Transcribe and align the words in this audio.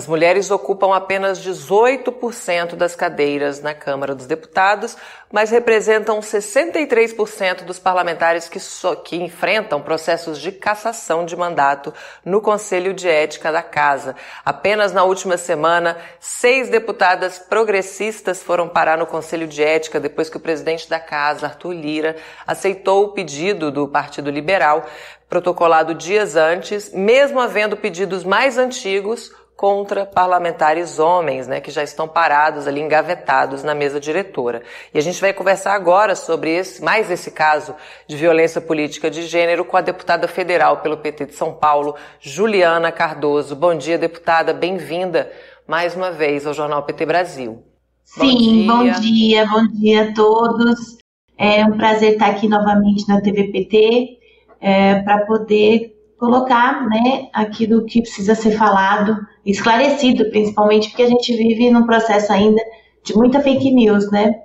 As 0.00 0.06
mulheres 0.06 0.50
ocupam 0.50 0.94
apenas 0.94 1.44
18% 1.44 2.74
das 2.74 2.96
cadeiras 2.96 3.60
na 3.60 3.74
Câmara 3.74 4.14
dos 4.14 4.26
Deputados, 4.26 4.96
mas 5.30 5.50
representam 5.50 6.20
63% 6.20 7.64
dos 7.64 7.78
parlamentares 7.78 8.48
que, 8.48 8.58
so, 8.58 8.96
que 8.96 9.16
enfrentam 9.16 9.82
processos 9.82 10.40
de 10.40 10.52
cassação 10.52 11.26
de 11.26 11.36
mandato 11.36 11.92
no 12.24 12.40
Conselho 12.40 12.94
de 12.94 13.10
Ética 13.10 13.52
da 13.52 13.62
Casa. 13.62 14.16
Apenas 14.42 14.90
na 14.90 15.04
última 15.04 15.36
semana, 15.36 15.98
seis 16.18 16.70
deputadas 16.70 17.38
progressistas 17.38 18.42
foram 18.42 18.70
parar 18.70 18.96
no 18.96 19.04
Conselho 19.04 19.46
de 19.46 19.62
Ética 19.62 20.00
depois 20.00 20.30
que 20.30 20.38
o 20.38 20.40
presidente 20.40 20.88
da 20.88 20.98
Casa, 20.98 21.44
Arthur 21.44 21.74
Lira, 21.74 22.16
aceitou 22.46 23.04
o 23.04 23.08
pedido 23.12 23.70
do 23.70 23.86
Partido 23.86 24.30
Liberal, 24.30 24.86
protocolado 25.28 25.94
dias 25.94 26.36
antes, 26.36 26.90
mesmo 26.90 27.38
havendo 27.38 27.76
pedidos 27.76 28.24
mais 28.24 28.56
antigos 28.56 29.30
contra 29.60 30.06
parlamentares 30.06 30.98
homens, 30.98 31.46
né, 31.46 31.60
que 31.60 31.70
já 31.70 31.82
estão 31.82 32.08
parados 32.08 32.66
ali, 32.66 32.80
engavetados 32.80 33.62
na 33.62 33.74
mesa 33.74 34.00
diretora. 34.00 34.62
E 34.94 34.96
a 34.96 35.02
gente 35.02 35.20
vai 35.20 35.34
conversar 35.34 35.74
agora 35.74 36.14
sobre 36.14 36.48
esse, 36.50 36.82
mais 36.82 37.10
esse 37.10 37.30
caso 37.30 37.74
de 38.08 38.16
violência 38.16 38.58
política 38.58 39.10
de 39.10 39.20
gênero 39.26 39.62
com 39.62 39.76
a 39.76 39.82
deputada 39.82 40.26
federal 40.26 40.78
pelo 40.78 40.96
PT 40.96 41.26
de 41.26 41.34
São 41.34 41.52
Paulo, 41.52 41.94
Juliana 42.18 42.90
Cardoso. 42.90 43.54
Bom 43.54 43.74
dia, 43.74 43.98
deputada, 43.98 44.54
bem-vinda 44.54 45.30
mais 45.68 45.94
uma 45.94 46.10
vez 46.10 46.46
ao 46.46 46.54
Jornal 46.54 46.82
PT 46.84 47.04
Brasil. 47.04 47.62
Sim, 48.02 48.66
bom 48.66 48.84
dia, 48.84 48.94
bom 48.94 49.00
dia, 49.02 49.46
bom 49.46 49.66
dia 49.78 50.02
a 50.04 50.14
todos. 50.14 50.96
É 51.36 51.66
um 51.66 51.76
prazer 51.76 52.14
estar 52.14 52.30
aqui 52.30 52.48
novamente 52.48 53.06
na 53.06 53.20
TV 53.20 53.48
PT 53.48 54.18
é, 54.58 55.02
para 55.02 55.26
poder 55.26 55.99
colocar 56.20 56.86
né, 56.86 57.28
aquilo 57.32 57.86
que 57.86 58.02
precisa 58.02 58.34
ser 58.34 58.50
falado, 58.50 59.16
esclarecido, 59.44 60.28
principalmente 60.30 60.90
porque 60.90 61.02
a 61.02 61.08
gente 61.08 61.34
vive 61.34 61.70
num 61.70 61.86
processo 61.86 62.30
ainda 62.30 62.62
de 63.02 63.16
muita 63.16 63.40
fake 63.40 63.70
news, 63.70 64.10
né? 64.12 64.42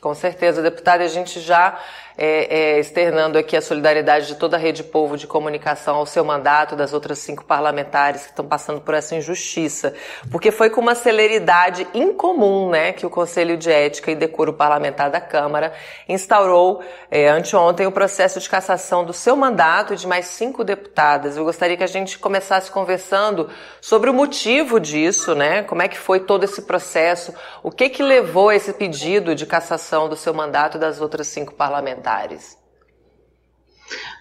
Com 0.00 0.14
certeza, 0.14 0.62
deputada, 0.62 1.04
a 1.04 1.08
gente 1.08 1.38
já 1.40 1.78
é, 2.18 2.76
é, 2.76 2.80
externando 2.80 3.36
aqui 3.36 3.56
a 3.56 3.60
solidariedade 3.60 4.26
de 4.26 4.36
toda 4.36 4.56
a 4.56 4.60
Rede 4.60 4.82
Povo 4.82 5.16
de 5.18 5.26
Comunicação 5.26 5.96
ao 5.96 6.06
seu 6.06 6.24
mandato, 6.24 6.74
das 6.74 6.94
outras 6.94 7.18
cinco 7.18 7.44
parlamentares 7.44 8.22
que 8.22 8.30
estão 8.30 8.46
passando 8.46 8.80
por 8.80 8.94
essa 8.94 9.14
injustiça. 9.14 9.92
Porque 10.30 10.50
foi 10.50 10.70
com 10.70 10.80
uma 10.80 10.94
celeridade 10.94 11.86
incomum 11.92 12.70
né, 12.70 12.92
que 12.92 13.04
o 13.04 13.10
Conselho 13.10 13.56
de 13.56 13.70
Ética 13.70 14.10
e 14.10 14.14
Decoro 14.14 14.52
Parlamentar 14.52 15.10
da 15.10 15.20
Câmara 15.20 15.72
instaurou 16.08 16.82
é, 17.10 17.28
anteontem 17.28 17.86
o 17.86 17.92
processo 17.92 18.40
de 18.40 18.48
cassação 18.48 19.04
do 19.04 19.12
seu 19.12 19.36
mandato 19.36 19.92
e 19.92 19.96
de 19.96 20.06
mais 20.06 20.26
cinco 20.26 20.64
deputadas. 20.64 21.36
Eu 21.36 21.44
gostaria 21.44 21.76
que 21.76 21.84
a 21.84 21.88
gente 21.88 22.18
começasse 22.18 22.70
conversando 22.70 23.50
sobre 23.80 24.08
o 24.08 24.14
motivo 24.14 24.80
disso, 24.80 25.34
né? 25.34 25.62
Como 25.64 25.82
é 25.82 25.88
que 25.88 25.98
foi 25.98 26.20
todo 26.20 26.44
esse 26.44 26.62
processo, 26.62 27.34
o 27.62 27.70
que 27.70 27.90
que 27.90 28.02
levou 28.02 28.48
a 28.48 28.56
esse 28.56 28.72
pedido 28.72 29.34
de 29.34 29.44
cassação 29.44 30.08
do 30.08 30.16
seu 30.16 30.32
mandato 30.32 30.76
e 30.76 30.80
das 30.80 31.00
outras 31.00 31.26
cinco 31.26 31.52
parlamentares 31.52 32.05
parlamentares? 32.06 32.56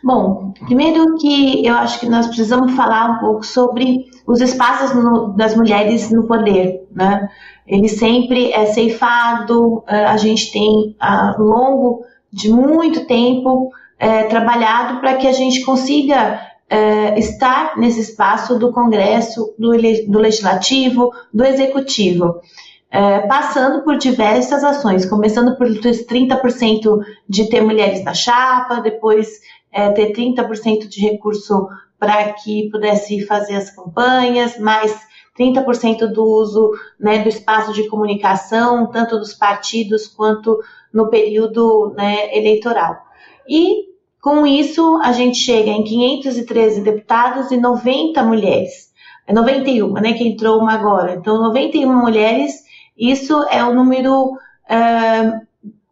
Bom, 0.03 0.53
primeiro 0.66 1.16
que 1.17 1.66
eu 1.66 1.73
acho 1.75 2.00
que 2.00 2.09
nós 2.09 2.28
precisamos 2.28 2.73
falar 2.73 3.11
um 3.11 3.19
pouco 3.19 3.45
sobre 3.45 4.05
os 4.28 4.41
espaços 4.41 4.95
no, 4.95 5.33
das 5.36 5.55
mulheres 5.55 6.11
no 6.11 6.28
poder, 6.28 6.88
né? 6.91 7.30
Ele 7.66 7.88
sempre 7.88 8.52
é 8.52 8.67
ceifado, 8.67 9.83
eh, 9.88 10.06
a 10.06 10.17
gente 10.17 10.52
tem 10.52 10.95
ao 11.00 11.39
longo 11.39 12.06
de 12.31 12.50
muito 12.50 13.06
tempo 13.06 13.72
é, 13.97 14.23
trabalhado 14.23 15.00
para 15.00 15.16
que 15.16 15.28
a 15.28 15.31
gente 15.31 15.63
consiga 15.63 16.39
é, 16.69 17.17
estar 17.17 17.78
nesse 17.78 18.02
espaço 18.02 18.59
do 18.59 18.72
Congresso, 18.72 19.56
do, 19.58 19.72
do 19.72 20.19
Legislativo, 20.19 21.11
do 21.33 21.44
Executivo 21.44 22.41
é, 22.91 23.22
passando 23.22 23.83
por 23.83 23.97
diversas 23.97 24.63
ações, 24.63 25.06
começando 25.06 25.57
por 25.57 25.68
30% 25.68 27.00
de 27.28 27.50
ter 27.50 27.62
mulheres 27.62 28.03
na 28.03 28.13
chapa, 28.13 28.79
depois 28.79 29.28
é, 29.72 29.91
ter 29.91 30.13
30% 30.13 30.88
de 30.88 31.01
recurso 31.01 31.68
para 32.00 32.34
que 32.34 32.69
pudesse 32.69 33.25
fazer 33.25 33.56
as 33.56 33.69
campanhas, 33.69 34.57
mais 34.59 34.95
30% 35.38 36.07
do 36.07 36.24
uso 36.24 36.72
né, 37.00 37.19
do 37.19 37.29
espaço 37.29 37.74
de 37.74 37.88
comunicação, 37.90 38.90
tanto 38.90 39.18
dos 39.18 39.34
partidos 39.34 40.07
quanto 40.07 40.59
no 40.94 41.09
período 41.09 41.94
né, 41.95 42.35
eleitoral. 42.38 42.95
E 43.47 43.94
com 44.22 44.47
isso 44.47 45.00
a 45.03 45.12
gente 45.12 45.38
chega 45.38 45.69
em 45.69 45.84
513 45.84 46.81
deputados 46.81 47.51
e 47.51 47.57
90 47.57 48.24
mulheres. 48.24 48.94
É 49.28 49.34
91, 49.34 49.94
né, 49.94 50.13
que 50.13 50.28
entrou 50.28 50.59
uma 50.59 50.74
agora. 50.74 51.16
Então, 51.16 51.41
91 51.41 51.94
mulheres 51.94 52.64
isso 52.97 53.44
é 53.50 53.63
o 53.63 53.73
número, 53.73 54.38
é, 54.69 55.39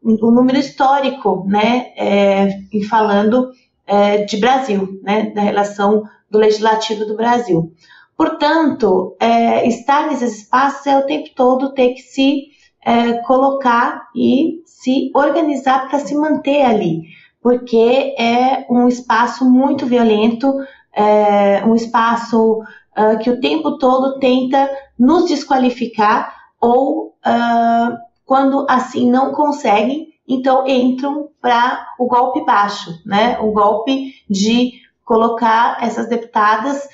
o 0.01 0.31
número 0.31 0.57
histórico, 0.57 1.45
né, 1.47 1.93
é, 1.95 2.59
em 2.71 2.83
falando 2.83 3.51
é, 3.85 4.23
de 4.25 4.37
Brasil, 4.37 4.99
né, 5.03 5.31
da 5.31 5.41
relação 5.41 6.03
do 6.29 6.39
legislativo 6.39 7.05
do 7.05 7.15
Brasil. 7.15 7.73
Portanto, 8.15 9.15
é, 9.19 9.67
estar 9.67 10.07
nesses 10.07 10.39
espaços 10.39 10.85
é 10.87 10.97
o 10.97 11.05
tempo 11.05 11.29
todo 11.35 11.73
ter 11.73 11.93
que 11.93 12.01
se 12.01 12.43
é, 12.85 13.13
colocar 13.23 14.07
e 14.15 14.61
se 14.65 15.11
organizar 15.13 15.89
para 15.89 15.99
se 15.99 16.15
manter 16.15 16.63
ali, 16.63 17.03
porque 17.41 18.15
é 18.17 18.65
um 18.69 18.87
espaço 18.87 19.49
muito 19.49 19.85
violento, 19.85 20.53
é, 20.93 21.63
um 21.65 21.75
espaço 21.75 22.61
uh, 22.97 23.17
que 23.19 23.29
o 23.29 23.39
tempo 23.39 23.77
todo 23.77 24.19
tenta 24.19 24.69
nos 24.97 25.25
desqualificar 25.25 26.33
ou 26.63 27.07
uh, 27.07 27.97
quando 28.25 28.65
assim 28.69 29.11
não 29.11 29.33
conseguem, 29.33 30.13
então 30.25 30.65
entram 30.65 31.27
para 31.41 31.85
o 31.99 32.07
golpe 32.07 32.45
baixo, 32.45 32.91
né? 33.05 33.37
O 33.39 33.51
golpe 33.51 34.13
de 34.29 34.71
colocar 35.03 35.83
essas 35.83 36.07
deputadas 36.07 36.87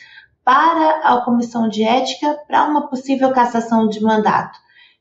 para 0.43 1.01
a 1.03 1.21
comissão 1.23 1.69
de 1.69 1.83
ética 1.83 2.35
para 2.47 2.63
uma 2.63 2.87
possível 2.87 3.31
cassação 3.31 3.87
de 3.87 4.01
mandato. 4.01 4.57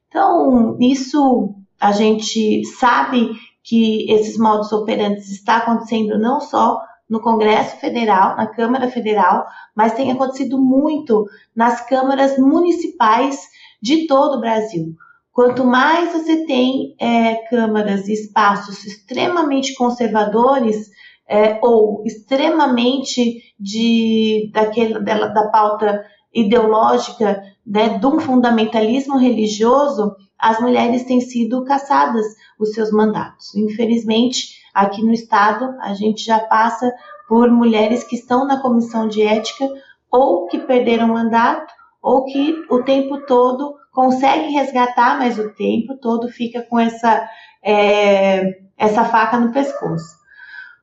Então, 0.08 0.76
isso 0.78 1.54
a 1.80 1.92
gente 1.92 2.62
sabe 2.66 3.30
que 3.64 4.10
esses 4.10 4.36
modos 4.36 4.70
operantes 4.72 5.30
está 5.30 5.56
acontecendo 5.58 6.18
não 6.18 6.40
só 6.40 6.78
no 7.08 7.22
Congresso 7.22 7.76
Federal, 7.76 8.36
na 8.36 8.46
Câmara 8.46 8.90
Federal, 8.90 9.46
mas 9.74 9.94
tem 9.94 10.12
acontecido 10.12 10.60
muito 10.60 11.26
nas 11.56 11.80
câmaras 11.86 12.36
municipais 12.36 13.48
de 13.80 14.06
todo 14.06 14.36
o 14.36 14.40
Brasil. 14.40 14.94
Quanto 15.32 15.64
mais 15.64 16.12
você 16.12 16.44
tem 16.46 16.96
é, 17.00 17.36
câmaras 17.48 18.08
e 18.08 18.12
espaços 18.12 18.84
extremamente 18.84 19.74
conservadores 19.74 20.90
é, 21.28 21.60
ou 21.62 22.02
extremamente 22.04 23.54
de 23.58 24.50
daquele, 24.52 24.98
da, 24.98 25.28
da 25.28 25.48
pauta 25.48 26.04
ideológica, 26.34 27.40
né, 27.64 27.98
de 27.98 28.06
um 28.06 28.18
fundamentalismo 28.18 29.16
religioso, 29.16 30.12
as 30.38 30.60
mulheres 30.60 31.04
têm 31.04 31.20
sido 31.20 31.64
caçadas 31.64 32.26
os 32.58 32.72
seus 32.72 32.90
mandatos. 32.90 33.54
Infelizmente, 33.54 34.58
aqui 34.74 35.02
no 35.04 35.12
estado, 35.12 35.76
a 35.80 35.94
gente 35.94 36.24
já 36.24 36.40
passa 36.40 36.92
por 37.28 37.50
mulheres 37.50 38.02
que 38.02 38.16
estão 38.16 38.46
na 38.46 38.60
comissão 38.60 39.06
de 39.06 39.22
ética 39.22 39.68
ou 40.10 40.46
que 40.46 40.58
perderam 40.58 41.08
mandato 41.08 41.77
ou 42.02 42.24
que 42.24 42.64
o 42.70 42.82
tempo 42.82 43.20
todo 43.26 43.74
consegue 43.92 44.52
resgatar, 44.52 45.18
mas 45.18 45.38
o 45.38 45.50
tempo 45.54 45.96
todo 45.96 46.28
fica 46.28 46.62
com 46.62 46.78
essa, 46.78 47.28
é, 47.62 48.60
essa 48.76 49.04
faca 49.04 49.38
no 49.38 49.52
pescoço. 49.52 50.16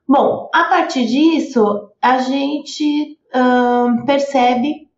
Bom, 0.08 0.50
a 0.54 0.66
partir 0.66 1.06
disso, 1.06 1.90
a 2.02 2.20
gente 2.20 3.18
hum, 3.34 4.06
percebe 4.06 4.89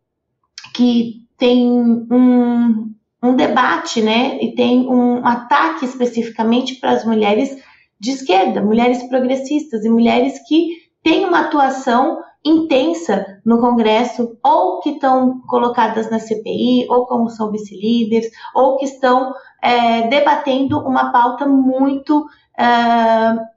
que 0.74 1.28
tem 1.38 1.66
um, 1.72 2.94
um 3.24 3.36
debate, 3.36 4.02
né, 4.02 4.38
e 4.42 4.54
tem 4.54 4.88
um 4.88 5.26
ataque 5.26 5.86
especificamente 5.86 6.76
para 6.76 6.92
as 6.92 7.06
mulheres 7.06 7.58
de 8.00 8.12
esquerda, 8.12 8.62
mulheres 8.62 9.04
progressistas 9.04 9.86
e 9.86 9.90
mulheres 9.90 10.40
que 10.48 10.70
têm 11.04 11.26
uma 11.26 11.42
atuação 11.42 12.20
intensa 12.46 13.26
no 13.46 13.60
Congresso, 13.60 14.38
ou 14.44 14.80
que 14.80 14.92
estão 14.92 15.42
colocadas 15.48 16.10
na 16.10 16.20
CPI, 16.20 16.88
ou 16.90 17.06
como 17.06 17.30
são 17.30 17.52
vice-líderes, 17.52 18.30
ou 18.56 18.78
que 18.78 18.86
estão 18.86 19.34
é, 19.62 20.08
debatendo 20.08 20.80
uma 20.80 21.12
pauta 21.12 21.46
muito 21.46 22.26
é, 22.58 22.66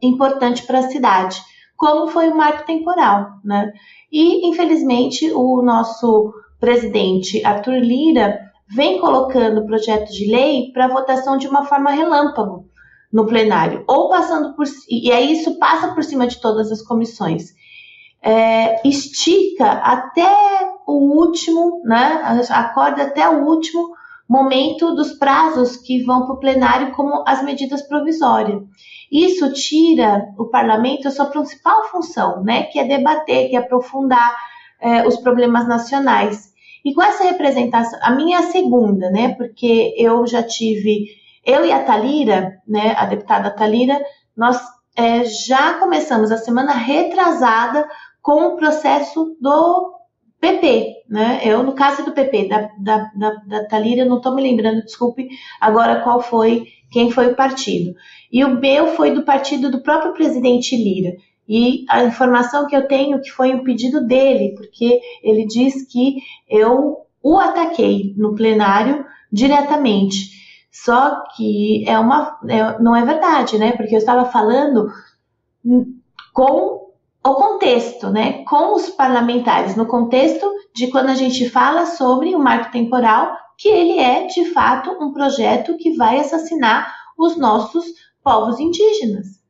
importante 0.03 0.65
para 0.67 0.81
a 0.81 0.89
cidade, 0.89 1.41
como 1.77 2.09
foi 2.09 2.29
o 2.29 2.37
marco 2.37 2.67
temporal. 2.67 3.27
Né? 3.45 3.73
E, 4.11 4.49
infelizmente, 4.49 5.31
o 5.33 5.63
nosso 5.63 6.33
presidente 6.59 7.45
Arthur 7.45 7.79
Lira 7.79 8.51
vem 8.69 9.01
colocando 9.01 9.67
projetos 9.67 10.15
de 10.15 10.31
lei 10.31 10.71
para 10.73 10.89
votação 10.89 11.37
de 11.37 11.49
uma 11.49 11.65
forma 11.65 11.91
relâmpago 11.91 12.67
no 13.13 13.27
plenário, 13.27 13.83
ou 13.89 14.09
passando 14.09 14.55
por 14.55 14.65
e 14.89 15.11
aí 15.11 15.33
isso 15.33 15.59
passa 15.59 15.93
por 15.93 16.05
cima 16.05 16.29
de 16.29 16.41
todas 16.41 16.71
as 16.71 16.81
comissões 16.81 17.53
é, 18.23 18.87
estica 18.87 19.71
até 19.71 20.31
o 20.87 21.17
último, 21.19 21.81
né? 21.85 22.23
Acorda 22.51 23.05
até 23.05 23.29
o 23.29 23.45
último 23.47 23.91
momento 24.29 24.95
dos 24.95 25.13
prazos 25.13 25.77
que 25.77 26.05
vão 26.05 26.25
para 26.25 26.35
o 26.35 26.39
plenário 26.39 26.93
como 26.93 27.25
as 27.27 27.43
medidas 27.43 27.83
provisórias. 27.83 28.63
Isso 29.11 29.53
tira 29.53 30.29
o 30.39 30.47
parlamento 30.47 31.09
a 31.09 31.11
sua 31.11 31.27
principal 31.27 31.89
função, 31.89 32.45
né? 32.45 32.65
Que 32.65 32.79
é 32.79 32.85
debater, 32.85 33.49
que 33.49 33.57
é 33.57 33.59
aprofundar 33.59 34.37
eh, 34.81 35.07
os 35.07 35.17
problemas 35.17 35.67
nacionais. 35.67 36.51
E 36.85 36.95
com 36.95 37.03
essa 37.03 37.25
representação, 37.25 37.99
a 38.03 38.11
minha 38.13 38.39
é 38.39 38.41
a 38.41 38.51
segunda, 38.51 39.11
né? 39.11 39.35
Porque 39.35 39.95
eu 39.99 40.27
já 40.27 40.43
tive, 40.43 41.09
eu 41.45 41.65
e 41.65 41.73
a 41.73 41.83
Talira, 41.83 42.59
né? 42.67 42.95
A 42.97 43.07
deputada 43.07 43.51
Talira, 43.51 44.01
nós 44.37 44.61
é, 44.97 45.25
já 45.25 45.75
começamos 45.75 46.31
a 46.31 46.37
semana 46.37 46.73
retrasada 46.73 47.89
com 48.23 48.47
o 48.47 48.57
processo 48.57 49.37
do 49.41 50.01
PP, 50.41 51.05
né? 51.09 51.41
Eu, 51.45 51.63
no 51.63 51.75
caso 51.75 52.05
do 52.05 52.13
PP, 52.13 52.49
da, 52.49 52.71
da, 52.79 53.11
da, 53.15 53.31
da 53.47 53.65
Talira, 53.67 54.05
não 54.05 54.17
estou 54.17 54.35
me 54.35 54.43
lembrando, 54.43 54.83
desculpe, 54.83 55.29
agora 55.61 56.01
qual 56.01 56.21
foi, 56.21 56.67
quem 56.91 57.11
foi 57.11 57.29
o 57.29 57.37
partido. 57.37 57.95
E 58.33 58.43
o 58.45 58.59
meu 58.59 58.89
foi 58.89 59.11
do 59.11 59.23
partido 59.23 59.71
do 59.71 59.83
próprio 59.83 60.15
presidente 60.15 60.77
Lira. 60.77 61.15
E 61.49 61.85
a 61.89 62.05
informação 62.05 62.67
que 62.67 62.77
eu 62.77 62.87
tenho 62.87 63.21
que 63.21 63.31
foi 63.31 63.53
um 63.55 63.65
pedido 63.65 64.07
dele, 64.07 64.55
porque 64.57 65.01
ele 65.23 65.47
diz 65.47 65.87
que 65.91 66.19
eu 66.49 66.99
o 67.23 67.39
ataquei 67.39 68.15
no 68.17 68.35
plenário 68.35 69.05
diretamente. 69.31 70.41
Só 70.71 71.25
que 71.37 71.85
é 71.87 71.99
uma, 71.99 72.39
é, 72.49 72.81
não 72.81 72.95
é 72.95 73.05
verdade, 73.05 73.59
né? 73.59 73.73
Porque 73.73 73.95
eu 73.95 73.99
estava 73.99 74.25
falando 74.27 74.89
com 76.33 76.90
o 77.25 77.35
contexto, 77.35 78.09
né? 78.11 78.45
Com 78.45 78.75
os 78.75 78.89
parlamentares, 78.89 79.77
no 79.77 79.87
contexto 79.87 80.51
de 80.75 80.89
quando 80.89 81.11
a 81.11 81.15
gente 81.15 81.49
fala 81.49 81.87
sobre 81.87 82.35
o 82.35 82.39
marco 82.39 82.73
temporal, 82.73 83.37
que 83.59 83.69
ele 83.69 83.99
é 83.99 84.27
de 84.27 84.47
fato 84.53 84.91
um 85.01 85.13
projeto 85.13 85.77
que 85.77 85.97
vai 85.97 86.19
assassinar 86.19 86.95
os 87.19 87.37
nossos 87.37 87.85
povos 88.23 88.59
indígenas. 88.59 89.41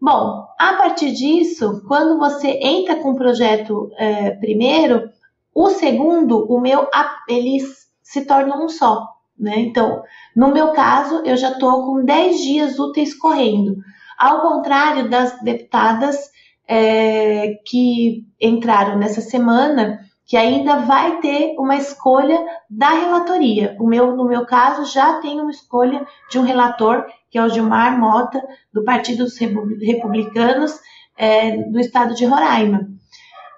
Bom, 0.00 0.44
a 0.58 0.74
partir 0.74 1.12
disso, 1.12 1.82
quando 1.86 2.18
você 2.18 2.58
entra 2.60 2.96
com 2.96 3.12
o 3.12 3.16
projeto 3.16 3.88
é, 3.96 4.32
primeiro, 4.32 5.08
o 5.54 5.70
segundo, 5.70 6.44
o 6.52 6.60
meu, 6.60 6.88
eles 7.28 7.86
se 8.02 8.24
tornam 8.26 8.64
um 8.64 8.68
só. 8.68 9.06
Né? 9.38 9.60
Então, 9.60 10.02
no 10.34 10.52
meu 10.52 10.72
caso, 10.72 11.22
eu 11.24 11.36
já 11.36 11.52
estou 11.52 11.86
com 11.86 12.04
10 12.04 12.40
dias 12.40 12.78
úteis 12.78 13.14
correndo, 13.14 13.76
ao 14.18 14.40
contrário 14.42 15.08
das 15.08 15.40
deputadas 15.42 16.30
é, 16.68 17.54
que 17.64 18.26
entraram 18.40 18.98
nessa 18.98 19.20
semana, 19.20 20.00
que 20.26 20.36
ainda 20.36 20.78
vai 20.78 21.20
ter 21.20 21.54
uma 21.56 21.76
escolha 21.76 22.44
da 22.68 22.90
relatoria. 22.90 23.76
O 23.78 23.86
meu, 23.86 24.16
no 24.16 24.26
meu 24.26 24.44
caso, 24.44 24.92
já 24.92 25.20
tem 25.20 25.40
uma 25.40 25.50
escolha 25.50 26.04
de 26.30 26.38
um 26.38 26.42
relator, 26.42 27.06
que 27.30 27.38
é 27.38 27.44
o 27.44 27.48
Gilmar 27.48 27.98
Mota, 27.98 28.42
do 28.72 28.82
Partido 28.82 29.24
dos 29.24 29.38
Republicanos 29.38 30.80
é, 31.16 31.56
do 31.62 31.78
estado 31.78 32.14
de 32.14 32.24
Roraima. 32.24 32.88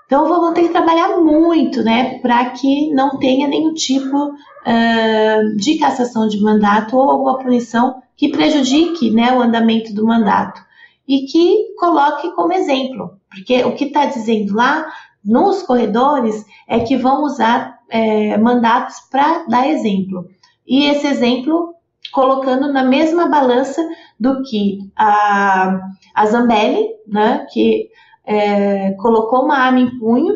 Então, 0.05 0.29
vamos 0.29 0.55
ter 0.55 0.63
que 0.63 0.73
trabalhar 0.73 1.19
muito, 1.19 1.83
né, 1.83 2.19
para 2.21 2.51
que 2.51 2.91
não 2.95 3.19
tenha 3.19 3.47
nenhum 3.47 3.75
tipo 3.75 4.17
uh, 4.17 5.57
de 5.57 5.77
cassação 5.79 6.27
de 6.27 6.41
mandato 6.41 6.97
ou 6.97 7.11
alguma 7.11 7.39
punição 7.39 8.03
que 8.17 8.31
prejudique, 8.31 9.11
né, 9.11 9.33
o 9.35 9.43
andamento 9.43 9.93
do 9.93 10.07
mandato 10.07 10.68
e 11.09 11.23
que 11.23 11.75
coloque 11.79 12.31
como 12.33 12.53
exemplo, 12.53 13.19
porque 13.31 13.65
o 13.65 13.75
que 13.75 13.87
está 13.87 14.05
dizendo 14.05 14.55
lá 14.55 14.87
nos 15.25 15.63
corredores 15.63 16.45
é 16.69 16.81
que 16.81 16.97
vão 16.97 17.25
usar 17.25 17.79
é, 17.89 18.37
mandatos 18.37 19.01
para 19.11 19.45
dar 19.47 19.69
exemplo. 19.69 20.29
E 20.67 20.85
esse 20.85 21.07
exemplo 21.07 21.75
colocando 22.13 22.73
na 22.73 22.85
mesma 22.85 23.27
balança 23.29 23.83
do 24.21 24.43
que 24.43 24.79
a, 24.97 25.81
a 26.15 26.27
Zambelli, 26.27 26.87
né, 27.07 27.47
que 27.51 27.91
é, 28.25 28.93
colocou 28.93 29.45
uma 29.45 29.57
arma 29.57 29.81
em 29.81 29.99
punho, 29.99 30.35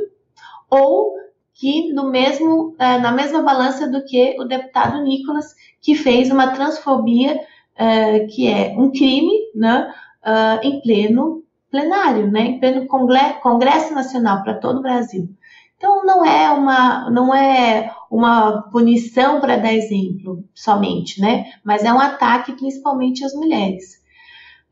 ou 0.71 1.13
que 1.55 1.93
no 1.93 2.11
mesmo, 2.11 2.75
é, 2.79 2.99
na 2.99 3.13
mesma 3.13 3.43
balança 3.43 3.89
do 3.89 4.05
que 4.05 4.37
o 4.39 4.45
deputado 4.45 5.03
Nicolas, 5.03 5.55
que 5.81 5.95
fez 5.95 6.31
uma 6.31 6.49
transfobia, 6.49 7.39
é, 7.77 8.21
que 8.21 8.49
é 8.49 8.75
um 8.77 8.91
crime, 8.91 9.33
né, 9.55 9.93
é, 10.25 10.67
em 10.67 10.81
pleno 10.81 11.43
plenário, 11.71 12.31
né, 12.31 12.43
em 12.43 12.61
pleno 12.61 12.87
Congresso 12.87 13.95
Nacional 13.95 14.43
para 14.43 14.55
todo 14.55 14.79
o 14.79 14.83
Brasil. 14.83 15.29
Então 15.77 16.05
não 16.05 16.25
é 16.25 16.51
uma, 16.51 17.11
não 17.11 17.35
é 17.35 17.91
uma 18.09 18.63
punição 18.71 19.41
para 19.41 19.57
dar 19.57 19.73
exemplo 19.73 20.45
somente, 20.55 21.21
né? 21.21 21.47
Mas 21.65 21.83
é 21.83 21.93
um 21.93 21.99
ataque 21.99 22.53
principalmente 22.53 23.25
às 23.25 23.35
mulheres. 23.35 24.01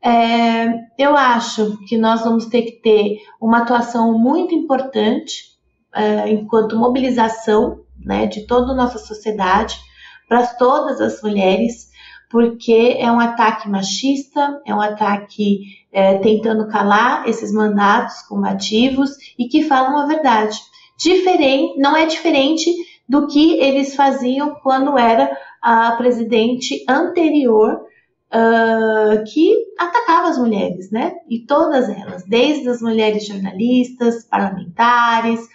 É, 0.01 0.67
eu 0.97 1.15
acho 1.17 1.77
que 1.85 1.97
nós 1.97 2.23
vamos 2.23 2.45
ter 2.45 2.61
que 2.61 2.81
ter 2.81 3.17
uma 3.41 3.59
atuação 3.59 4.17
muito 4.17 4.55
importante 4.55 5.51
é, 5.93 6.29
enquanto 6.29 6.77
mobilização 6.77 7.81
né, 7.99 8.25
de 8.25 8.47
toda 8.47 8.71
a 8.71 8.75
nossa 8.75 8.97
sociedade 8.97 9.77
para 10.29 10.47
todas 10.47 11.01
as 11.01 11.21
mulheres, 11.21 11.90
porque 12.31 12.95
é 12.97 13.11
um 13.11 13.19
ataque 13.19 13.69
machista, 13.69 14.61
é 14.65 14.73
um 14.73 14.81
ataque 14.81 15.59
é, 15.91 16.17
tentando 16.19 16.67
calar 16.69 17.27
esses 17.27 17.51
mandatos 17.51 18.21
combativos 18.21 19.11
e 19.37 19.47
que 19.47 19.63
falam 19.63 19.97
a 19.97 20.05
verdade. 20.05 20.57
Diferente, 20.97 21.77
não 21.77 21.95
é 21.97 22.05
diferente 22.05 22.71
do 23.07 23.27
que 23.27 23.59
eles 23.59 23.95
faziam 23.95 24.55
quando 24.63 24.97
era 24.97 25.35
a 25.61 25.91
presidente 25.91 26.83
anterior 26.87 27.81
uh, 28.31 29.23
que 29.31 29.53
atacava 29.77 30.29
as 30.29 30.37
mulheres, 30.37 30.89
né? 30.89 31.13
E 31.29 31.39
todas 31.39 31.89
elas, 31.89 32.23
desde 32.23 32.69
as 32.69 32.81
mulheres 32.81 33.27
jornalistas, 33.27 34.23
parlamentares, 34.23 35.45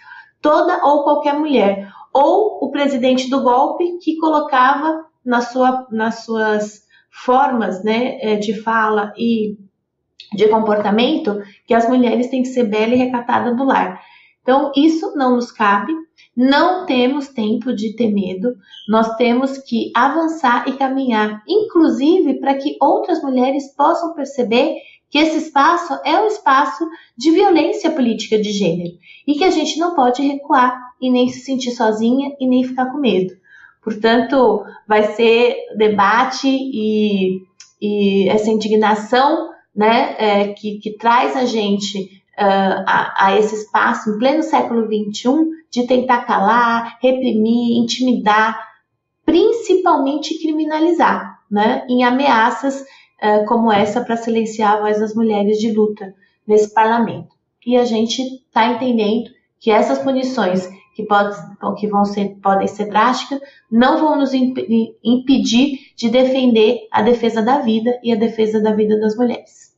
toda 0.41 0.85
ou 0.85 1.03
qualquer 1.03 1.33
mulher, 1.33 1.89
ou 2.13 2.59
o 2.61 2.71
presidente 2.71 3.29
do 3.29 3.41
golpe 3.41 3.97
que 3.99 4.17
colocava 4.17 5.06
na 5.27 5.41
sua, 5.41 5.85
nas 5.91 6.23
suas 6.23 6.87
formas, 7.11 7.83
né, 7.83 8.17
eh, 8.21 8.37
de 8.37 8.53
fala 8.61 9.13
e 9.17 9.57
de 10.33 10.47
comportamento 10.47 11.41
que 11.65 11.73
as 11.73 11.87
mulheres 11.87 12.29
têm 12.29 12.43
que 12.43 12.47
ser 12.47 12.63
bela 12.63 12.93
e 12.93 12.97
recatada 12.97 13.53
do 13.53 13.65
lar. 13.65 14.01
Então, 14.41 14.71
isso 14.73 15.13
não 15.17 15.35
nos 15.35 15.51
cabe, 15.51 15.93
não 16.35 16.85
temos 16.85 17.27
tempo 17.27 17.73
de 17.73 17.93
ter 17.93 18.09
medo, 18.09 18.55
nós 18.87 19.17
temos 19.17 19.57
que 19.57 19.91
avançar 19.93 20.69
e 20.69 20.77
caminhar, 20.77 21.43
inclusive 21.45 22.35
para 22.35 22.55
que 22.55 22.77
outras 22.79 23.21
mulheres 23.21 23.75
possam 23.75 24.13
perceber 24.13 24.75
que 25.09 25.17
esse 25.17 25.37
espaço 25.37 25.99
é 26.05 26.17
um 26.21 26.27
espaço 26.27 26.87
de 27.17 27.31
violência 27.31 27.91
política 27.91 28.39
de 28.39 28.51
gênero 28.51 28.93
e 29.27 29.33
que 29.33 29.43
a 29.43 29.49
gente 29.49 29.77
não 29.77 29.93
pode 29.93 30.21
recuar 30.21 30.79
e 31.01 31.11
nem 31.11 31.27
se 31.27 31.41
sentir 31.41 31.71
sozinha 31.71 32.33
e 32.39 32.47
nem 32.47 32.63
ficar 32.63 32.91
com 32.91 32.99
medo. 32.99 33.33
Portanto, 33.87 34.65
vai 34.85 35.13
ser 35.13 35.55
debate 35.77 36.45
e, 36.45 37.41
e 37.81 38.27
essa 38.27 38.49
indignação 38.49 39.51
né, 39.73 40.13
é, 40.19 40.47
que, 40.49 40.77
que 40.79 40.97
traz 40.97 41.37
a 41.37 41.45
gente 41.45 42.21
uh, 42.37 42.83
a, 42.85 43.27
a, 43.27 43.39
esse 43.39 43.55
espaço 43.55 44.09
em 44.09 44.19
pleno 44.19 44.43
século 44.43 44.87
XXI 44.87 45.29
de 45.71 45.87
tentar 45.87 46.25
calar, 46.25 46.97
reprimir, 47.01 47.77
intimidar, 47.77 48.61
principalmente 49.25 50.37
criminalizar, 50.37 51.39
né, 51.49 51.85
em 51.87 52.03
ameaças 52.03 52.81
uh, 52.81 53.45
como 53.47 53.71
essa 53.71 54.01
para 54.01 54.17
silenciar 54.17 54.73
a 54.73 54.81
voz 54.81 54.99
das 54.99 55.15
mulheres 55.15 55.59
de 55.59 55.71
luta 55.71 56.13
nesse 56.45 56.73
parlamento. 56.73 57.33
E 57.65 57.77
a 57.77 57.85
gente 57.85 58.21
está 58.21 58.67
entendendo 58.67 59.29
que 59.61 59.71
essas 59.71 59.99
punições 59.99 60.69
que, 60.97 61.03
pode, 61.03 61.37
que 61.77 61.85
vão 61.85 62.03
ser, 62.05 62.39
podem 62.41 62.67
ser 62.67 62.85
drásticas 62.85 63.39
não 63.69 63.99
vão 63.99 64.15
nos 64.15 64.33
impedir 64.33 65.93
de 65.95 66.09
defender 66.09 66.87
a 66.91 67.03
defesa 67.03 67.39
da 67.39 67.59
vida 67.59 67.99
e 68.01 68.11
a 68.11 68.15
defesa 68.15 68.59
da 68.59 68.71
vida 68.71 68.99
das 68.99 69.15
mulheres. 69.15 69.77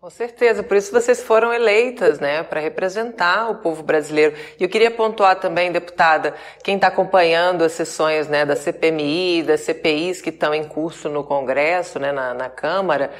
Com 0.00 0.08
certeza, 0.08 0.62
por 0.62 0.76
isso 0.76 0.92
vocês 0.92 1.20
foram 1.20 1.52
eleitas, 1.52 2.20
né, 2.20 2.44
para 2.44 2.60
representar 2.60 3.50
o 3.50 3.56
povo 3.56 3.82
brasileiro. 3.82 4.36
E 4.58 4.62
eu 4.62 4.68
queria 4.68 4.90
pontuar 4.90 5.40
também, 5.40 5.72
deputada, 5.72 6.34
quem 6.62 6.76
está 6.76 6.86
acompanhando 6.86 7.64
as 7.64 7.72
sessões, 7.72 8.28
né, 8.28 8.44
da 8.44 8.54
CPMI, 8.54 9.42
das 9.42 9.62
CPIs 9.62 10.22
que 10.22 10.30
estão 10.30 10.54
em 10.54 10.62
curso 10.62 11.08
no 11.08 11.24
Congresso, 11.24 11.98
né, 11.98 12.12
na, 12.12 12.34
na 12.34 12.48
Câmara, 12.48 13.10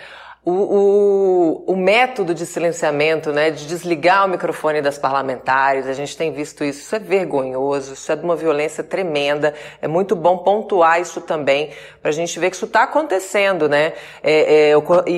o, 0.45 0.51
o, 0.51 1.65
o, 1.69 1.77
método 1.77 2.35
de 2.35 2.45
silenciamento, 2.45 3.31
né, 3.31 3.53
de 3.53 3.65
desligar 3.65 4.27
o 4.27 4.29
microfone 4.29 4.83
das 4.83 4.99
parlamentares, 4.99 5.87
a 5.87 5.93
gente 5.93 6.17
tem 6.17 6.33
visto 6.33 6.65
isso, 6.65 6.81
isso 6.81 6.97
é 6.97 6.99
vergonhoso, 6.99 7.93
isso 7.93 8.11
é 8.11 8.17
de 8.17 8.25
uma 8.25 8.35
violência 8.35 8.83
tremenda. 8.83 9.55
É 9.81 9.87
muito 9.87 10.17
bom 10.17 10.39
pontuar 10.39 11.01
isso 11.01 11.21
também, 11.21 11.71
para 12.01 12.09
a 12.09 12.13
gente 12.13 12.41
ver 12.41 12.51
que 12.51 12.57
isso 12.57 12.65
está 12.65 12.83
acontecendo, 12.83 13.69
né? 13.69 13.93
É, 14.21 14.73
é, 14.73 14.75
e, 15.07 15.13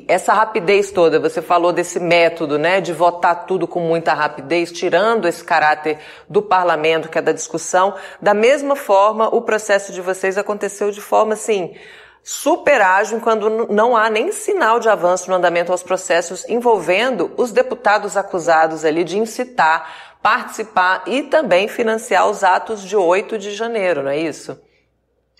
e, 0.00 0.04
essa 0.08 0.32
rapidez 0.32 0.90
toda, 0.90 1.20
você 1.20 1.40
falou 1.40 1.72
desse 1.72 2.00
método, 2.00 2.58
né, 2.58 2.80
de 2.80 2.92
votar 2.92 3.46
tudo 3.46 3.68
com 3.68 3.78
muita 3.78 4.12
rapidez, 4.12 4.72
tirando 4.72 5.28
esse 5.28 5.44
caráter 5.44 5.98
do 6.28 6.42
parlamento, 6.42 7.08
que 7.08 7.16
é 7.16 7.22
da 7.22 7.30
discussão. 7.30 7.94
Da 8.20 8.34
mesma 8.34 8.74
forma, 8.74 9.32
o 9.32 9.40
processo 9.40 9.92
de 9.92 10.00
vocês 10.00 10.36
aconteceu 10.36 10.90
de 10.90 11.00
forma 11.00 11.34
assim 11.34 11.76
super 12.24 12.80
ágil 12.80 13.20
quando 13.20 13.68
não 13.68 13.94
há 13.94 14.08
nem 14.08 14.32
sinal 14.32 14.80
de 14.80 14.88
avanço 14.88 15.28
no 15.28 15.36
andamento 15.36 15.70
aos 15.70 15.82
processos 15.82 16.48
envolvendo 16.48 17.30
os 17.36 17.52
deputados 17.52 18.16
acusados 18.16 18.82
ali 18.82 19.04
de 19.04 19.18
incitar, 19.18 20.16
participar 20.22 21.04
e 21.06 21.24
também 21.24 21.68
financiar 21.68 22.28
os 22.30 22.42
atos 22.42 22.82
de 22.82 22.96
8 22.96 23.36
de 23.36 23.50
janeiro, 23.50 24.02
não 24.02 24.10
é 24.10 24.18
isso? 24.18 24.58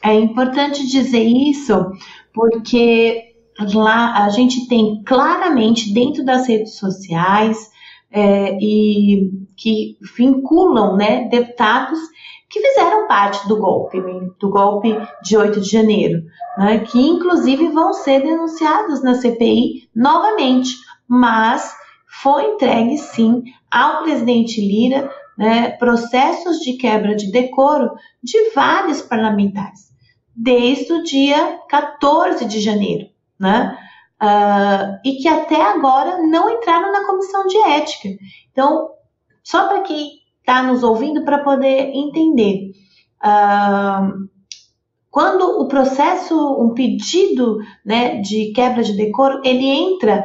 É 0.05 0.12
importante 0.12 0.87
dizer 0.87 1.25
isso 1.25 1.91
porque 2.35 3.35
lá 3.73 4.25
a 4.25 4.29
gente 4.29 4.69
tem 4.69 5.03
claramente 5.07 5.95
dentro 5.95 6.23
das 6.23 6.47
redes 6.47 6.76
sociais 6.76 7.57
é, 8.12 8.59
e 8.61 9.31
que 9.57 9.97
vinculam 10.17 10.97
né, 10.97 11.29
deputados 11.31 11.99
que 12.54 12.61
fizeram 12.61 13.08
parte 13.08 13.49
do 13.49 13.58
golpe, 13.58 14.00
do 14.38 14.49
golpe 14.49 14.96
de 15.25 15.37
8 15.37 15.61
de 15.61 15.68
janeiro, 15.68 16.23
né, 16.56 16.78
que 16.78 17.00
inclusive 17.00 17.66
vão 17.70 17.92
ser 17.92 18.23
denunciados 18.23 19.02
na 19.02 19.14
CPI 19.14 19.90
novamente, 19.92 20.76
mas 21.08 21.75
foi 22.23 22.44
entregue 22.52 22.96
sim 22.96 23.42
ao 23.68 24.04
presidente 24.04 24.61
Lira 24.61 25.11
né, 25.37 25.70
processos 25.70 26.61
de 26.61 26.75
quebra 26.75 27.16
de 27.16 27.32
decoro 27.32 27.90
de 28.23 28.50
vários 28.50 29.02
parlamentares, 29.02 29.92
desde 30.32 30.92
o 30.92 31.02
dia 31.02 31.58
14 31.68 32.44
de 32.44 32.61
janeiro, 32.61 33.08
né, 33.37 33.76
uh, 34.23 35.00
e 35.04 35.16
que 35.16 35.26
até 35.26 35.61
agora 35.61 36.18
não 36.18 36.49
entraram 36.49 36.92
na 36.92 37.04
comissão 37.04 37.49
de 37.49 37.58
ética. 37.62 38.11
Então, 38.52 38.90
só 39.42 39.66
para 39.66 39.80
quem 39.80 40.24
está 40.45 40.63
nos 40.63 40.83
ouvindo 40.83 41.25
para 41.25 41.39
poder 41.39 41.91
entender. 41.95 42.71
Uh, 43.25 44.29
quando 45.11 45.63
o 45.63 45.67
processo, 45.67 46.37
um 46.61 46.75
pedido 46.75 47.59
né, 47.85 48.21
de 48.21 48.53
quebra 48.53 48.83
de 48.83 48.95
decoro, 48.95 49.41
ele 49.43 49.67
entra 49.67 50.23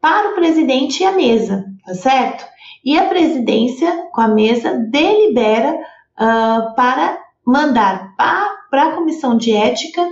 para 0.00 0.32
o 0.32 0.34
presidente 0.34 1.02
e 1.02 1.06
a 1.06 1.12
mesa, 1.12 1.64
tá 1.86 1.94
certo? 1.94 2.44
E 2.84 2.98
a 2.98 3.06
presidência, 3.06 4.08
com 4.12 4.20
a 4.20 4.28
mesa, 4.28 4.76
delibera 4.90 5.74
uh, 5.74 6.74
para 6.74 7.18
mandar 7.46 8.14
para 8.16 8.88
a 8.88 8.94
comissão 8.96 9.36
de 9.36 9.52
ética 9.52 10.04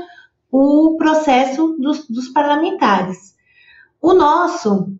o 0.53 0.97
processo 0.97 1.77
dos, 1.79 2.07
dos 2.09 2.29
parlamentares. 2.29 3.35
O 4.01 4.15
nosso 4.15 4.93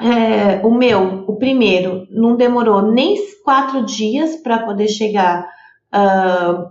é, 0.00 0.64
o 0.64 0.70
meu, 0.70 1.24
o 1.26 1.36
primeiro, 1.36 2.06
não 2.10 2.36
demorou 2.36 2.82
nem 2.82 3.16
quatro 3.42 3.84
dias 3.84 4.36
para 4.36 4.64
poder 4.64 4.88
chegar 4.88 5.48
uh, 5.92 6.70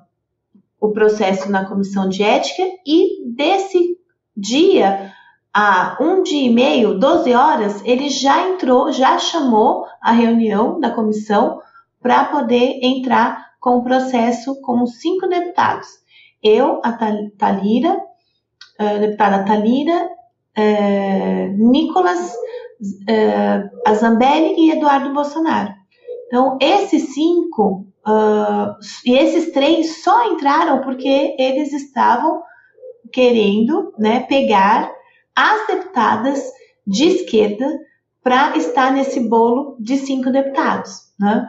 o 0.80 0.92
processo 0.92 1.52
na 1.52 1.66
comissão 1.66 2.08
de 2.08 2.24
ética 2.24 2.64
e 2.86 3.28
desse 3.36 3.98
dia 4.36 5.12
a 5.54 5.98
um 6.00 6.22
dia 6.22 6.46
e 6.46 6.54
meio, 6.54 7.00
12 7.00 7.34
horas, 7.34 7.82
ele 7.84 8.10
já 8.10 8.48
entrou, 8.48 8.92
já 8.92 9.18
chamou 9.18 9.86
a 10.00 10.12
reunião 10.12 10.80
da 10.80 10.92
comissão 10.92 11.60
para 12.00 12.26
poder 12.26 12.80
entrar 12.84 13.48
com 13.60 13.78
o 13.78 13.84
processo 13.84 14.62
com 14.62 14.84
os 14.84 15.00
cinco 15.00 15.28
deputados. 15.28 15.88
Eu, 16.44 16.80
a 16.84 16.94
Talira, 17.38 17.98
a 18.78 18.94
deputada 19.00 19.44
Talira, 19.44 20.06
uh, 20.06 21.58
Nicolas 21.58 22.34
uh, 22.82 23.70
a 23.86 23.94
Zambelli 23.94 24.56
e 24.58 24.72
Eduardo 24.72 25.14
Bolsonaro. 25.14 25.74
Então, 26.28 26.58
esses 26.62 27.14
cinco 27.14 27.88
uh, 28.06 28.76
e 29.06 29.18
esses 29.18 29.52
três 29.52 30.04
só 30.04 30.32
entraram 30.32 30.82
porque 30.82 31.36
eles 31.40 31.74
estavam 31.74 32.42
querendo 33.12 33.94
né, 33.98 34.22
pegar 34.22 34.92
as 35.36 35.68
deputadas 35.68 36.44
de 36.86 37.08
esquerda 37.08 37.80
para 38.24 38.58
estar 38.58 38.92
nesse 38.92 39.22
bolo 39.22 39.78
de 39.80 39.98
cinco 39.98 40.32
deputados. 40.32 41.08
Né? 41.20 41.48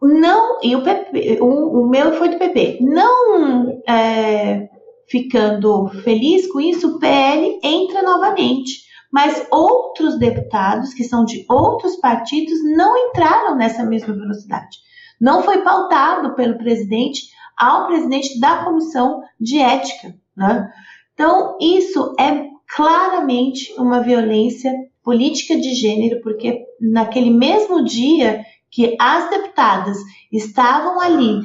Não, 0.00 0.60
e 0.62 0.76
o, 0.76 0.82
PP, 0.82 1.38
o, 1.40 1.80
o 1.80 1.88
meu 1.88 2.12
foi 2.12 2.28
do 2.28 2.38
PP. 2.38 2.78
Não 2.80 3.82
é, 3.88 4.68
ficando 5.08 5.88
feliz 6.04 6.50
com 6.52 6.60
isso, 6.60 6.96
o 6.96 6.98
PL 6.98 7.58
entra 7.62 8.02
novamente 8.02 8.85
mas 9.12 9.46
outros 9.50 10.18
deputados 10.18 10.92
que 10.94 11.04
são 11.04 11.24
de 11.24 11.44
outros 11.48 11.96
partidos 11.96 12.58
não 12.76 12.96
entraram 13.08 13.56
nessa 13.56 13.84
mesma 13.84 14.14
velocidade. 14.14 14.78
Não 15.20 15.42
foi 15.42 15.62
pautado 15.62 16.34
pelo 16.34 16.58
presidente 16.58 17.28
ao 17.56 17.86
presidente 17.86 18.38
da 18.38 18.64
comissão 18.64 19.22
de 19.40 19.58
ética. 19.58 20.14
Né? 20.36 20.70
Então, 21.14 21.56
isso 21.60 22.14
é 22.18 22.46
claramente 22.74 23.72
uma 23.78 24.00
violência 24.00 24.72
política 25.02 25.56
de 25.56 25.72
gênero, 25.74 26.20
porque 26.20 26.64
naquele 26.80 27.30
mesmo 27.30 27.84
dia 27.84 28.44
que 28.70 28.96
as 29.00 29.30
deputadas 29.30 29.96
estavam 30.30 31.00
ali 31.00 31.40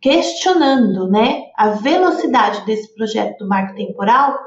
questionando 0.00 1.08
né, 1.08 1.44
a 1.56 1.70
velocidade 1.70 2.64
desse 2.64 2.94
projeto 2.94 3.38
do 3.38 3.48
marco 3.48 3.74
temporal, 3.74 4.38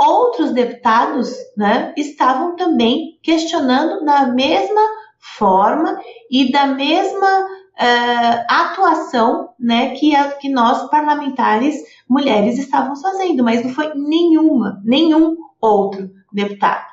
outros 0.00 0.52
deputados 0.52 1.34
né, 1.56 1.92
estavam 1.96 2.56
também 2.56 3.18
questionando 3.22 4.04
da 4.04 4.26
mesma 4.28 4.80
forma 5.18 6.00
e 6.30 6.50
da 6.50 6.66
mesma 6.68 7.40
uh, 7.80 8.44
atuação 8.48 9.50
né, 9.58 9.94
que, 9.94 10.16
a, 10.16 10.32
que 10.32 10.48
nós, 10.48 10.88
parlamentares 10.90 11.76
mulheres, 12.08 12.58
estávamos 12.58 13.02
fazendo, 13.02 13.44
mas 13.44 13.62
não 13.62 13.70
foi 13.70 13.92
nenhuma, 13.94 14.80
nenhum 14.84 15.36
outro 15.60 16.10
deputado. 16.32 16.88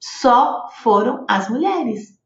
Só 0.00 0.68
foram 0.82 1.24
as 1.28 1.48
mulheres. 1.48 2.18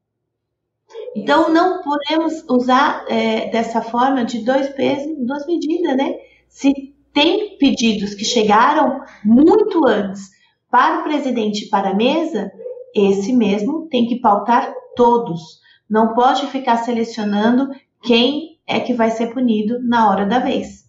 Então, 1.15 1.51
não 1.51 1.83
podemos 1.83 2.45
usar 2.49 3.05
é, 3.09 3.51
dessa 3.51 3.81
forma 3.81 4.25
de 4.25 4.45
dois 4.45 4.69
pesos, 4.71 5.15
duas 5.19 5.47
medidas, 5.47 5.97
né? 5.97 6.15
Se 6.49 6.95
tem 7.13 7.57
pedidos 7.59 8.15
que 8.15 8.25
chegaram 8.25 9.01
muito 9.25 9.87
antes 9.87 10.31
para 10.71 11.01
o 11.01 11.03
presidente 11.03 11.67
e 11.67 11.69
para 11.69 11.91
a 11.91 11.95
mesa, 11.95 12.51
esse 12.95 13.33
mesmo 13.33 13.87
tem 13.89 14.07
que 14.07 14.21
pautar 14.21 14.73
todos. 14.97 15.61
Não 15.89 16.15
pode 16.15 16.47
ficar 16.47 16.79
selecionando 16.79 17.69
quem 18.03 18.59
é 18.67 18.81
que 18.81 18.95
vai 18.95 19.11
ser 19.11 19.33
punido 19.35 19.79
na 19.83 20.11
hora 20.11 20.25
da 20.25 20.39
vez. 20.39 20.83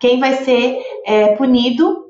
Quem 0.00 0.18
vai 0.18 0.44
ser 0.44 0.82
é, 1.06 1.36
punido 1.36 2.06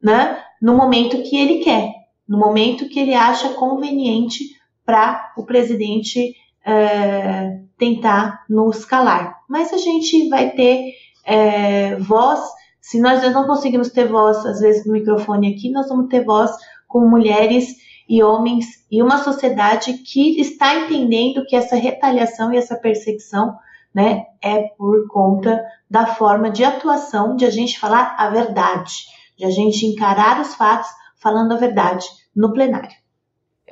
né, 0.00 0.40
no 0.60 0.76
momento 0.76 1.22
que 1.22 1.36
ele 1.36 1.58
quer, 1.58 1.90
no 2.28 2.38
momento 2.38 2.88
que 2.88 3.00
ele 3.00 3.14
acha 3.14 3.50
conveniente 3.50 4.44
para 4.84 5.32
o 5.36 5.44
presidente 5.44 6.34
é, 6.64 7.60
tentar 7.76 8.44
nos 8.48 8.84
calar. 8.84 9.38
Mas 9.48 9.72
a 9.72 9.76
gente 9.76 10.28
vai 10.28 10.50
ter 10.50 10.92
é, 11.24 11.96
voz. 11.96 12.40
Se 12.80 13.00
nós 13.00 13.22
não 13.32 13.46
conseguimos 13.46 13.90
ter 13.90 14.06
voz, 14.06 14.44
às 14.44 14.60
vezes, 14.60 14.86
no 14.86 14.92
microfone 14.92 15.54
aqui, 15.54 15.70
nós 15.70 15.88
vamos 15.88 16.08
ter 16.08 16.24
voz 16.24 16.50
com 16.88 17.08
mulheres 17.08 17.76
e 18.08 18.22
homens 18.22 18.66
e 18.90 19.02
uma 19.02 19.18
sociedade 19.18 19.94
que 19.94 20.40
está 20.40 20.74
entendendo 20.74 21.44
que 21.46 21.56
essa 21.56 21.76
retaliação 21.76 22.52
e 22.52 22.56
essa 22.56 22.76
perseguição 22.76 23.56
né, 23.94 24.24
é 24.42 24.62
por 24.76 25.06
conta 25.08 25.64
da 25.88 26.06
forma 26.06 26.50
de 26.50 26.64
atuação 26.64 27.36
de 27.36 27.44
a 27.44 27.50
gente 27.50 27.78
falar 27.78 28.14
a 28.18 28.28
verdade, 28.30 28.92
de 29.36 29.44
a 29.44 29.50
gente 29.50 29.86
encarar 29.86 30.40
os 30.40 30.54
fatos 30.54 30.90
falando 31.16 31.52
a 31.52 31.56
verdade 31.56 32.06
no 32.34 32.52
plenário. 32.52 33.01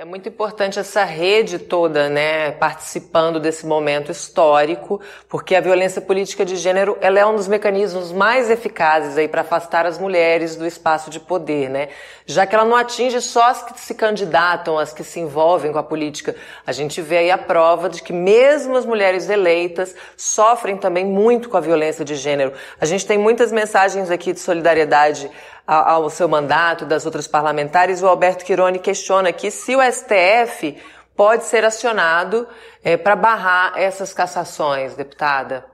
É 0.00 0.04
muito 0.06 0.26
importante 0.30 0.78
essa 0.78 1.04
rede 1.04 1.58
toda, 1.58 2.08
né, 2.08 2.52
participando 2.52 3.38
desse 3.38 3.66
momento 3.66 4.10
histórico, 4.10 4.98
porque 5.28 5.54
a 5.54 5.60
violência 5.60 6.00
política 6.00 6.42
de 6.42 6.56
gênero, 6.56 6.96
ela 7.02 7.18
é 7.18 7.26
um 7.26 7.36
dos 7.36 7.46
mecanismos 7.46 8.10
mais 8.10 8.48
eficazes 8.48 9.18
aí 9.18 9.28
para 9.28 9.42
afastar 9.42 9.84
as 9.84 9.98
mulheres 9.98 10.56
do 10.56 10.66
espaço 10.66 11.10
de 11.10 11.20
poder, 11.20 11.68
né? 11.68 11.90
Já 12.24 12.46
que 12.46 12.54
ela 12.54 12.64
não 12.64 12.76
atinge 12.78 13.20
só 13.20 13.50
as 13.50 13.62
que 13.62 13.78
se 13.78 13.94
candidatam, 13.94 14.78
as 14.78 14.94
que 14.94 15.04
se 15.04 15.20
envolvem 15.20 15.70
com 15.70 15.78
a 15.78 15.82
política. 15.82 16.34
A 16.66 16.72
gente 16.72 17.02
vê 17.02 17.18
aí 17.18 17.30
a 17.30 17.36
prova 17.36 17.90
de 17.90 18.02
que 18.02 18.14
mesmo 18.14 18.78
as 18.78 18.86
mulheres 18.86 19.28
eleitas 19.28 19.94
sofrem 20.16 20.78
também 20.78 21.04
muito 21.04 21.50
com 21.50 21.58
a 21.58 21.60
violência 21.60 22.06
de 22.06 22.14
gênero. 22.14 22.54
A 22.80 22.86
gente 22.86 23.06
tem 23.06 23.18
muitas 23.18 23.52
mensagens 23.52 24.10
aqui 24.10 24.32
de 24.32 24.40
solidariedade 24.40 25.30
ao 25.70 26.10
seu 26.10 26.28
mandato 26.28 26.84
das 26.84 27.06
outras 27.06 27.28
parlamentares, 27.28 28.02
o 28.02 28.08
Alberto 28.08 28.44
Quironi 28.44 28.80
questiona 28.80 29.28
aqui 29.28 29.52
se 29.52 29.76
o 29.76 29.80
STF 29.92 30.76
pode 31.16 31.44
ser 31.44 31.64
acionado 31.64 32.46
é, 32.82 32.96
para 32.96 33.14
barrar 33.14 33.74
essas 33.76 34.12
cassações, 34.12 34.94
deputada. 34.94 35.66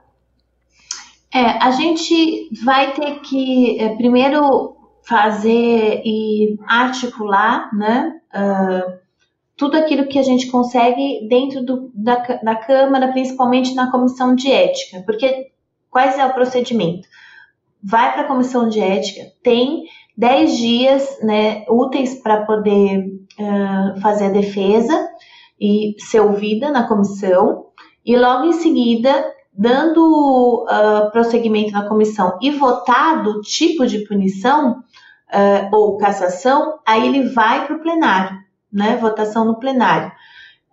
É, 1.33 1.41
a 1.63 1.71
gente 1.71 2.49
vai 2.63 2.93
ter 2.93 3.19
que 3.19 3.79
é, 3.79 3.95
primeiro 3.95 4.75
fazer 5.07 6.01
e 6.05 6.57
articular, 6.67 7.73
né? 7.73 8.19
Uh, 8.33 8.97
tudo 9.55 9.77
aquilo 9.77 10.07
que 10.07 10.19
a 10.19 10.23
gente 10.23 10.47
consegue 10.51 11.27
dentro 11.27 11.63
do, 11.63 11.91
da, 11.93 12.15
da 12.43 12.55
Câmara, 12.55 13.11
principalmente 13.11 13.73
na 13.73 13.89
comissão 13.89 14.35
de 14.35 14.51
ética, 14.51 15.01
porque 15.05 15.51
quais 15.89 16.19
é 16.19 16.25
o 16.25 16.33
procedimento? 16.33 17.07
Vai 17.83 18.13
para 18.13 18.23
a 18.23 18.27
comissão 18.27 18.67
de 18.67 18.79
ética, 18.79 19.31
tem 19.43 19.85
10 20.17 20.57
dias 20.57 21.19
né, 21.21 21.63
úteis 21.69 22.21
para 22.21 22.45
poder 22.45 23.05
uh, 23.39 24.01
fazer 24.01 24.25
a 24.25 24.31
defesa 24.31 25.09
e 25.59 25.95
ser 25.99 26.21
ouvida 26.21 26.71
na 26.71 26.87
comissão, 26.87 27.67
e 28.05 28.15
logo 28.15 28.45
em 28.45 28.53
seguida, 28.53 29.25
dando 29.53 30.65
uh, 30.65 31.11
prosseguimento 31.11 31.71
na 31.71 31.87
comissão 31.87 32.37
e 32.41 32.51
votado 32.51 33.31
o 33.31 33.41
tipo 33.41 33.85
de 33.85 34.05
punição 34.07 34.79
uh, 34.79 35.75
ou 35.75 35.97
cassação, 35.97 36.79
aí 36.85 37.07
ele 37.07 37.29
vai 37.29 37.65
para 37.65 37.75
o 37.75 37.79
plenário 37.81 38.47
né, 38.71 38.97
votação 38.97 39.45
no 39.45 39.59
plenário. 39.59 40.11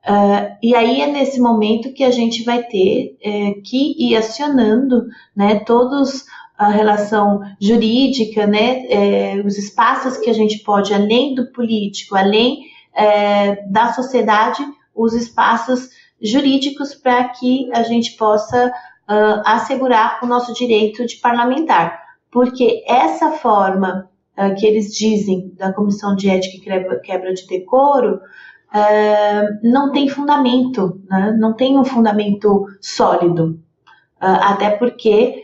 Uh, 0.07 0.57
e 0.63 0.75
aí 0.75 1.01
é 1.01 1.07
nesse 1.07 1.41
momento 1.41 1.93
que 1.95 2.05
a 2.05 2.11
gente 2.11 2.45
vai 2.45 2.63
ter 2.63 3.17
é, 3.23 3.53
que 3.65 3.95
ir 3.99 4.15
acionando 4.17 5.07
né, 5.35 5.61
todos 5.61 6.27
a 6.57 6.69
relação 6.69 7.41
jurídica, 7.61 8.47
né, 8.47 8.87
é, 8.87 9.43
os 9.45 9.59
espaços 9.59 10.17
que 10.17 10.31
a 10.31 10.33
gente 10.33 10.59
pode, 10.59 10.95
além 10.95 11.35
do 11.35 11.51
político, 11.53 12.17
além 12.17 12.65
é, 12.95 13.65
da 13.67 13.93
sociedade, 13.93 14.63
os 14.95 15.15
espaços 15.15 15.91
jurídicos 16.23 16.95
para 16.95 17.29
que 17.29 17.71
a 17.73 17.83
gente 17.83 18.13
possa 18.13 18.69
uh, 18.69 19.43
assegurar 19.45 20.21
o 20.23 20.27
nosso 20.27 20.55
direito 20.55 21.05
de 21.07 21.17
parlamentar. 21.17 22.03
Porque 22.31 22.83
essa 22.87 23.33
forma 23.33 24.09
uh, 24.39 24.55
que 24.55 24.67
eles 24.67 24.95
dizem 24.95 25.53
da 25.57 25.73
Comissão 25.73 26.17
de 26.17 26.29
Ética 26.29 26.57
e 26.57 27.01
Quebra, 27.01 27.35
de 27.35 27.47
Decoro 27.47 28.17
uh, 28.17 29.59
não 29.63 29.93
tem 29.93 30.09
fundamento, 30.09 31.01
né? 31.09 31.37
não 31.39 31.53
tem 31.53 31.79
um 31.79 31.85
fundamento 31.85 32.67
sólido. 32.81 33.61
Até 34.19 34.71
porque 34.71 35.44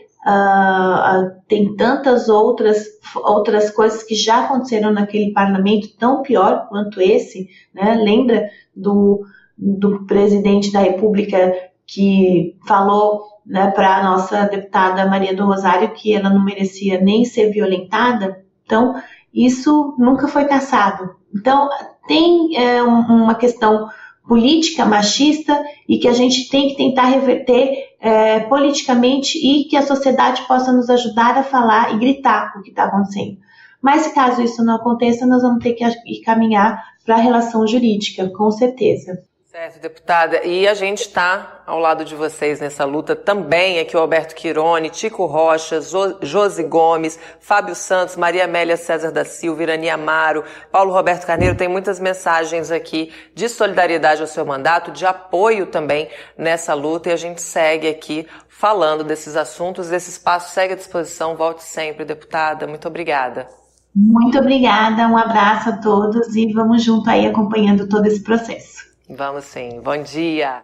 tem 1.47 1.75
tantas 1.75 2.29
outras, 2.29 2.85
outras 3.15 3.71
coisas 3.71 4.03
que 4.03 4.15
já 4.15 4.45
aconteceram 4.45 4.91
naquele 4.91 5.33
parlamento, 5.33 5.95
tão 5.97 6.21
pior 6.21 6.67
quanto 6.69 7.01
esse. 7.01 7.49
Né? 7.73 7.95
Lembra 7.95 8.49
do, 8.75 9.25
do 9.57 10.05
presidente 10.05 10.71
da 10.71 10.79
República 10.79 11.53
que 11.87 12.55
falou 12.67 13.23
né, 13.45 13.71
para 13.71 13.97
a 13.97 14.03
nossa 14.03 14.45
deputada 14.45 15.07
Maria 15.07 15.35
do 15.35 15.45
Rosário 15.45 15.93
que 15.93 16.13
ela 16.13 16.29
não 16.29 16.43
merecia 16.43 17.01
nem 17.01 17.25
ser 17.25 17.49
violentada? 17.51 18.45
Então, 18.65 18.95
isso 19.33 19.95
nunca 19.97 20.27
foi 20.27 20.45
caçado. 20.45 21.15
Então, 21.33 21.67
tem 22.07 22.55
é, 22.57 22.83
uma 22.83 23.35
questão 23.35 23.89
política 24.27 24.85
machista 24.85 25.61
e 25.89 25.97
que 25.97 26.07
a 26.07 26.13
gente 26.13 26.47
tem 26.49 26.69
que 26.69 26.77
tentar 26.77 27.05
reverter 27.05 27.90
é, 28.01 28.39
politicamente 28.41 29.37
e 29.37 29.65
que 29.65 29.77
a 29.77 29.85
sociedade 29.85 30.41
possa 30.47 30.73
nos 30.73 30.89
ajudar 30.89 31.37
a 31.37 31.43
falar 31.43 31.93
e 31.93 31.99
gritar 31.99 32.53
o 32.57 32.63
que 32.63 32.71
está 32.71 32.85
acontecendo. 32.85 33.37
Mas 33.79 34.11
caso 34.13 34.41
isso 34.41 34.63
não 34.63 34.75
aconteça, 34.75 35.25
nós 35.25 35.43
vamos 35.43 35.63
ter 35.63 35.73
que 35.73 36.21
caminhar 36.21 36.83
para 37.05 37.15
a 37.15 37.19
relação 37.19 37.65
jurídica, 37.67 38.29
com 38.29 38.49
certeza. 38.49 39.23
Certo, 39.51 39.81
deputada. 39.81 40.45
E 40.45 40.65
a 40.65 40.73
gente 40.73 41.01
está 41.01 41.61
ao 41.67 41.77
lado 41.77 42.05
de 42.05 42.15
vocês 42.15 42.61
nessa 42.61 42.85
luta 42.85 43.17
também. 43.17 43.79
Aqui 43.79 43.97
o 43.97 43.99
Alberto 43.99 44.33
Quirone, 44.33 44.89
Tico 44.89 45.25
Rocha, 45.25 45.81
Josi 46.21 46.63
Gomes, 46.63 47.19
Fábio 47.41 47.75
Santos, 47.75 48.15
Maria 48.15 48.45
Amélia 48.45 48.77
César 48.77 49.11
da 49.11 49.25
Silva, 49.25 49.63
Irani 49.63 49.89
Amaro, 49.89 50.45
Paulo 50.71 50.93
Roberto 50.93 51.27
Carneiro. 51.27 51.57
Tem 51.57 51.67
muitas 51.67 51.99
mensagens 51.99 52.71
aqui 52.71 53.11
de 53.35 53.49
solidariedade 53.49 54.21
ao 54.21 54.27
seu 54.27 54.45
mandato, 54.45 54.89
de 54.89 55.05
apoio 55.05 55.65
também 55.65 56.07
nessa 56.37 56.73
luta. 56.73 57.09
E 57.09 57.11
a 57.11 57.17
gente 57.17 57.41
segue 57.41 57.89
aqui 57.89 58.25
falando 58.47 59.03
desses 59.03 59.35
assuntos. 59.35 59.91
Esse 59.91 60.11
espaço 60.11 60.53
segue 60.53 60.75
à 60.75 60.77
disposição. 60.77 61.35
Volte 61.35 61.63
sempre, 61.63 62.05
deputada. 62.05 62.65
Muito 62.65 62.87
obrigada. 62.87 63.49
Muito 63.93 64.39
obrigada. 64.39 65.09
Um 65.09 65.17
abraço 65.17 65.71
a 65.71 65.77
todos 65.77 66.37
e 66.37 66.53
vamos 66.53 66.81
junto 66.81 67.09
aí 67.09 67.25
acompanhando 67.27 67.89
todo 67.89 68.05
esse 68.05 68.23
processo. 68.23 68.90
Vamos 69.15 69.45
sim. 69.45 69.79
Bom 69.81 70.01
dia. 70.01 70.59